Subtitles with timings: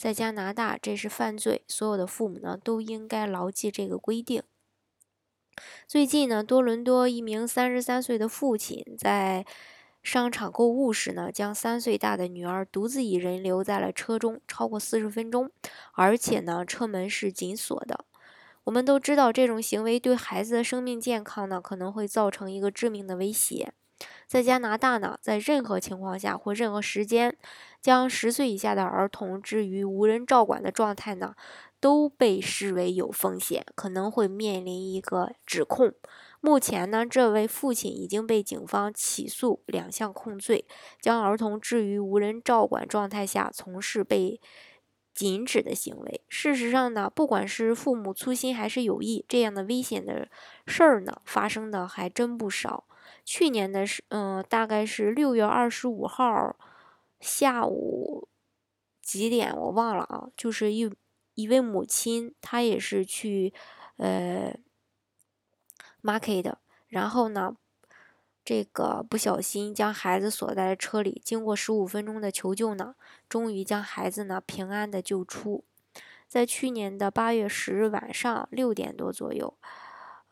[0.00, 4.42] 在加拿大，这是犯罪，所有的父母呢都应该牢记这个规定。
[5.86, 9.44] 最近呢，多伦多一名三十三岁的父亲在
[10.02, 15.50] 商场购物时呢，将三岁大的女儿独自一人留在了车中超过四十分钟，
[15.92, 18.06] 而且呢，车门是紧锁的。
[18.64, 23.74] 我们都知道，这种行为对孩子的生命健康呢，可能会造成一个致命的威胁。
[24.26, 27.36] 在加拿大呢，在任何情况下或任何时间，
[27.80, 31.34] 将十岁以下的儿童置于无人照管的状态呢，
[31.80, 35.92] 都被视为有风险，可能会面临一个指控。
[36.40, 40.64] 目前呢，这位父亲已经被警方起诉两项控罪：
[41.00, 44.40] 将儿童置于无人照管状态下从事被
[45.12, 46.22] 禁止的行为。
[46.28, 50.28] 事实上呢，不管是父母粗心还是有意，这样的危险的
[50.66, 52.84] 事儿呢，发生的还真不少。
[53.32, 56.56] 去年的是，嗯，大概是六月二十五号
[57.20, 58.26] 下午
[59.00, 60.92] 几点我忘了啊，就是一
[61.34, 63.54] 一位母亲，她也是去
[63.98, 64.52] 呃
[66.02, 66.54] market，
[66.88, 67.54] 然后呢，
[68.44, 72.96] 这个不小心将孩子锁在了车里，经过十五分钟的求救呢，
[73.28, 75.62] 终于将孩子呢平安的救出。
[76.26, 79.56] 在去年的八月十日晚上六点多左右，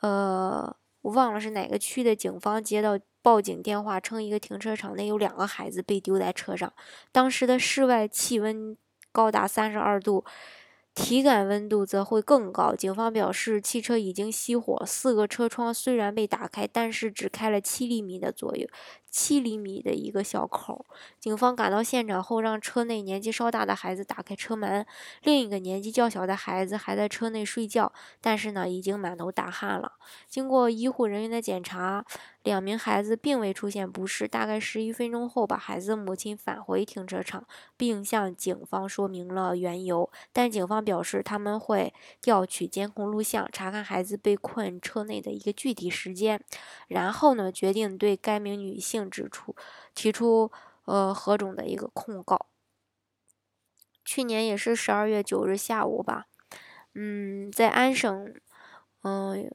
[0.00, 0.74] 呃。
[1.02, 6.72] 我忘了是哪个区的警方接到报警电话，称一个停车场内有两个孩子被丢在车上。
[7.12, 8.76] 当时的室外气温
[9.12, 10.24] 高达三十二度。
[10.94, 12.74] 体感温度则会更高。
[12.74, 18.66] 警方表示，汽车已经熄火，四个车窗虽然被打开，但是只开了七厘米的左右，
[19.10, 20.84] 七厘米的一个小口。
[21.18, 24.86] 警方赶到现场后，让车内年纪稍大的孩子打开车门，
[25.22, 29.92] 另一个年纪较小的孩子还在车内睡觉，但是呢，已经满头大汗了。
[30.28, 32.04] 经过医护人员的检查。
[32.44, 34.26] 两名孩子并未出现不适。
[34.26, 37.44] 大概十一分钟后，把孩子母亲返回停车场，
[37.76, 40.10] 并向警方说明了缘由。
[40.32, 41.92] 但警方表示，他们会
[42.22, 46.40] 调取监控录像，查看孩子被困车内的一个具体时间，
[46.86, 49.54] 然后呢，决定对该名女性并指出
[49.94, 50.50] 提出
[50.86, 52.46] 呃何种的一个控告。
[54.04, 56.26] 去年也是十二月九日下午吧，
[56.94, 58.34] 嗯，在安省，
[59.02, 59.50] 嗯。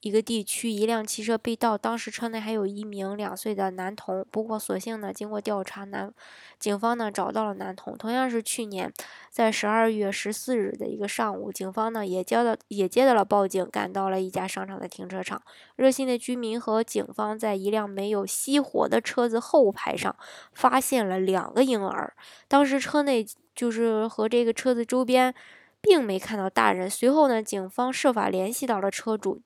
[0.00, 4.24] 一个地区，一辆汽车被盗，当时车内还有一名两岁的男童。
[4.30, 6.12] 不过，所幸呢，经过调查，男
[6.58, 7.96] 警方呢找到了男童。
[7.96, 8.92] 同样是去年，
[9.30, 15.42] 在十二月十四日的一个上午，警方呢也接到也接到了报警，赶到了一家商场的停车场。
[15.76, 20.14] 热心的居民和警方在一辆没有熄火的车子后排上
[20.52, 22.14] 发现了两个婴儿。
[22.46, 25.34] 当时车内就是和这个车子周边，
[25.80, 26.88] 并没看到大人。
[26.88, 29.42] 随后呢，警方设法联系到了车主。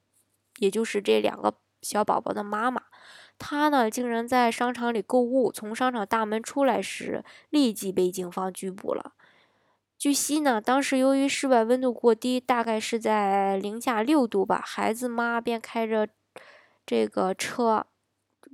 [0.58, 2.82] 也就是这两个小宝宝的妈妈，
[3.38, 9.14] 她呢竟然在商场里购物，从商场大门出来时，立即被警方拘捕了。
[9.98, 16.08] 据悉呢，当时由于室外温度过低，大概是在零下六度吧，孩子妈便开着
[16.84, 17.86] 这个车，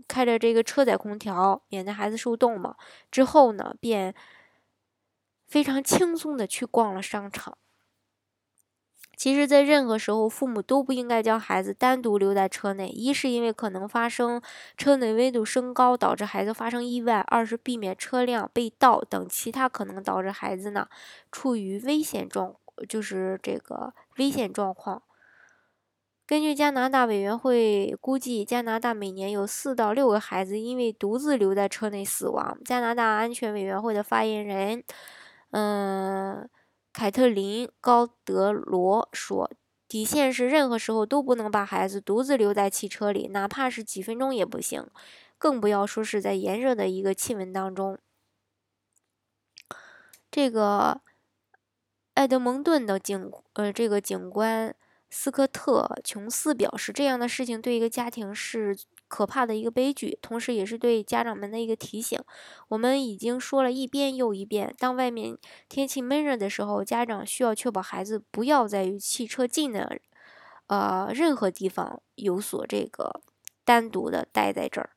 [0.07, 2.77] 开着这个车载空调，免得孩子受冻嘛。
[3.11, 4.15] 之后呢，便
[5.47, 7.57] 非常轻松的去逛了商场。
[9.19, 12.89] 其实，在任何时候，父母都不应该将孩子单独留在车内。
[12.89, 14.41] 一是因为可能发生
[14.77, 20.87] 车内温度升高导致孩子发生意外；二是避免车辆被盗等其他可能导致孩子呢
[21.33, 22.55] 处于危险状，
[22.89, 25.03] 就是这个危险状况。
[26.25, 32.57] 根据加拿大委员会估计，加拿大每年有四到六个孩子因为独自留在车内死亡。
[32.65, 34.85] 加拿大安全委员会的发言人，
[35.51, 36.49] 嗯。
[36.99, 39.49] 凯特琳·高德罗说
[39.87, 44.85] ：“底线是任何时候都不能把孩子独自留在汽车里，哪怕是几分钟也不行，
[45.39, 47.97] 更不要说是在炎热的一个气温当中。”
[50.29, 51.01] 这个
[52.15, 54.75] 埃德蒙顿的警呃，这个警官
[55.09, 58.77] 斯科特·琼斯表示：“这样的事情对一个家庭是。”
[59.09, 62.19] 可怕的一个悲剧，同时也是对家长们的一个提醒。
[62.69, 65.37] 我们已经说了一遍又一遍，当外面
[65.69, 69.99] 天气闷热的时候，家长需要确保孩子不要在与汽车近的
[70.67, 73.23] 呃任何地方有所这个
[73.65, 74.91] 单独的待在这儿。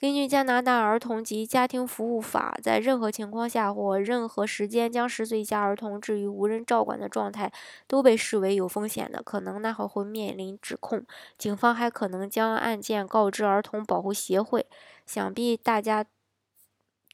[0.00, 7.52] 根据加拿大儿童及家庭服务法，在任何情况下或任何时间将十岁以下儿童置于无人照管的状态，
[7.86, 11.04] 都被视为有风险的，可能那会会面临指控。
[11.36, 14.64] 警方还可能将案件告知儿童保护协会。
[15.04, 16.06] 想必大家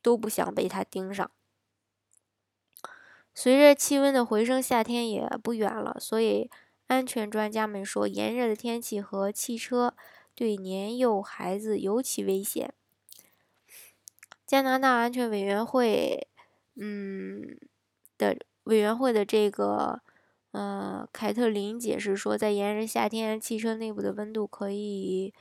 [0.00, 1.28] 都不想被他盯上。
[3.34, 6.48] 随着气温的回升，夏天也不远了，所以
[6.86, 9.92] 安全专家们说，炎热的天气和汽车。
[10.36, 12.72] 对年幼孩子尤其危险。
[14.46, 16.28] 加拿大安全委员会，
[16.76, 17.58] 嗯
[18.18, 20.00] 的委员会的这个，
[20.52, 25.32] 呃，凯特琳解释说，在炎热夏天，汽车内部的温度可以，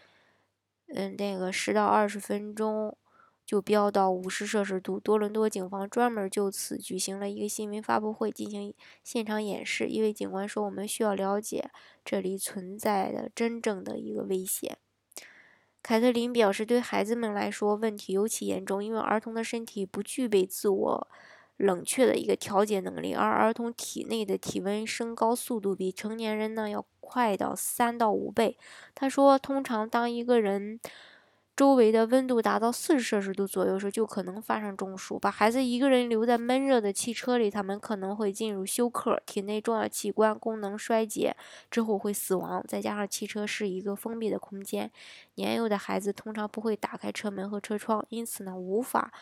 [0.87, 2.97] 嗯，那个十到二十分钟
[3.45, 4.99] 就飙到五十摄氏度。
[4.99, 9.87] 多伦多警方专门就此举行了一个新闻发布会，进行现场演示。
[9.87, 11.69] 一位警官说：“我们需要了解
[12.03, 14.77] 这里存在的真正的一个危险。”
[15.85, 21.07] 凯特琳表示，对孩子们来说，问题尤其严重，因为儿童的身体不具备自我
[21.57, 28.57] 冷却的一个调节能力，而儿童体内的体温升高速度比成年人呢要快到三到五倍。
[28.95, 30.79] 他说，通常当一个人
[31.55, 35.17] 周围的温度达到四十摄氏度左右时，就可能发生中暑。
[35.17, 41.33] 把孩子一个人留在闷热的汽车里，他们可能会进入休克，体内重要器官功能衰竭
[41.71, 42.61] 之后会死亡。
[42.67, 44.91] 再加上汽车是一个封闭的空间，
[45.35, 49.13] 年幼的孩子通常不会打开车门和车窗，因此呢，无法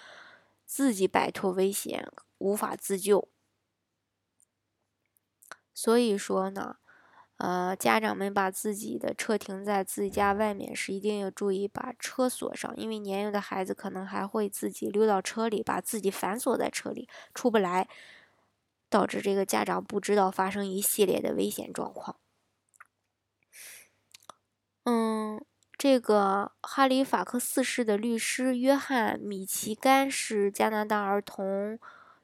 [0.65, 3.27] 自己摆脱危险，无法自救。
[5.75, 6.77] 所以说呢。
[7.37, 17.89] 呃，家长们把自己的车停在自己家外面时，一定要注意把车锁上，因为年幼的孩子可能还会自己溜到车里，把自己反锁在车里，出不来，
[18.89, 22.15] 导致这个家长不知道发生一系列的危险状况。
[24.85, 25.43] 嗯，
[25.77, 31.79] 这个哈利法克斯市的律师约翰米奇甘是加拿大儿童。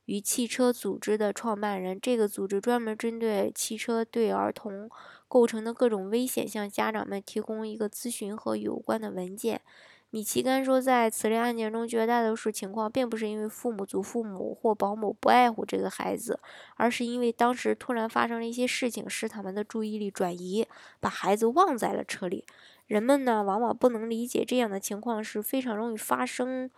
[0.10, 4.90] 与汽车组织的创办人，这个组织专门针对汽车对儿童
[5.28, 9.62] 构成的各种危险，向家长们提供一个咨询和有关的文件。
[10.10, 16.40] 米奇甘说，在此类案件中，绝大多数情况并不是因为父母、祖父母或保姆不爱护这个孩子，
[16.76, 20.66] 而是因为当时突然发生了一些事情，使他们的注意力转移，
[21.00, 22.46] 把孩子忘在了车里。
[22.88, 26.72] 人们呢，往往不能理解这样的情况是非常容易发生。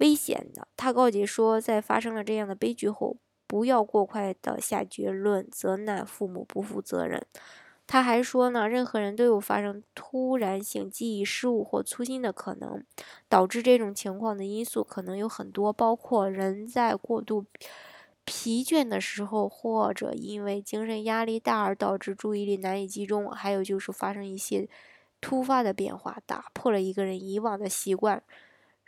[0.00, 3.16] 危险的，他告诫说，在发生了这样的悲剧后，
[3.46, 7.24] 不要过快的下结论，责难父母不负责任。
[7.86, 12.84] 他还说呢，任何人都有发生突然性记忆失误或粗心的可能，
[13.28, 17.46] 导致这种情况的因素可能有很多，包括人在过度
[18.24, 24.68] 疲倦的时候，或者因为精神压力大而导致注意力难以集中，还有就是发生一些
[25.20, 28.22] 突发的变化，打破了一个人以往的习惯。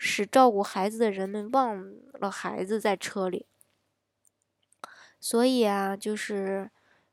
[0.05, 1.81] 使照顾孩子的人们忘
[2.15, 3.47] 了孩子在车里，
[5.21, 6.71] 所以啊，就是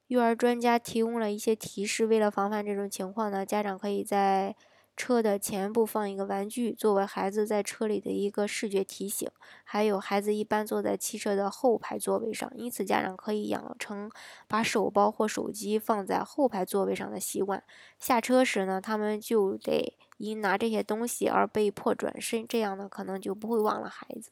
[0.07, 2.07] 育儿专家提供了一些提示。
[2.07, 4.55] 为了防范这种情况呢，家长可以在
[4.97, 9.29] 车的前部放一个玩具，作为孩子在车里的一个视觉提醒。
[9.63, 14.09] 还有，孩子一般坐在汽车的后排座位上，因此家长可以养成
[14.47, 17.63] 把手包或手机放在后排座位上的习惯。
[17.99, 19.95] 下车时呢，他们就得。
[20.19, 24.29] 因拿这些东西而被迫转身，这样呢可能就不会忘了孩子。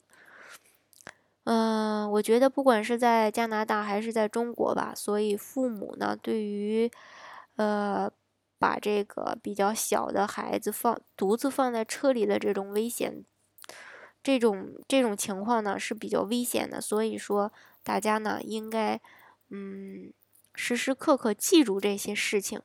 [1.46, 6.92] 嗯，我觉得不管是在加拿大还是在中国吧，所以父母呢对于
[7.56, 8.12] 呃
[8.60, 13.24] 把这个比较小的孩子放独自放在车里的这种危险，
[14.22, 19.00] 这种这种情况呢是比较危险的，所以说大家呢应该
[19.50, 20.12] 嗯
[20.54, 22.62] 时时刻刻记住这些事情。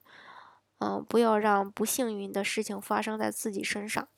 [0.82, 4.08] 嗯，不要让不幸运的事情发生在自己身上。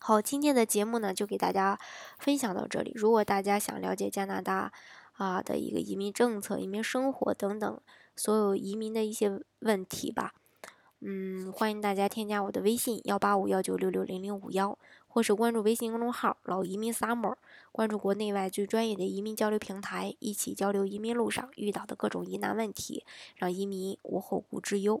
[0.00, 1.78] 好，今天的节目呢，就给大家
[2.18, 2.90] 分享到这里。
[2.96, 4.72] 如果大家想了解加拿大
[5.12, 7.80] 啊的一个移民政策、移民生活等等
[8.16, 10.34] 所有移民的一些问题吧，
[10.98, 14.76] 嗯，欢迎大家添加我的微信幺八五幺九六六零零五幺，
[15.06, 17.36] 或是关注微信公众号“老移民 summer”，
[17.70, 23.04] 关注国内外最专业的移民交流平台，一起交流移民路上遇到的各种疑难问题，
[23.36, 25.00] 让移民无后顾之忧。